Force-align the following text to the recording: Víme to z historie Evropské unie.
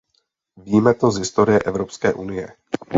Víme 0.57 0.93
to 0.93 1.11
z 1.11 1.17
historie 1.17 1.59
Evropské 1.59 2.13
unie. 2.13 2.47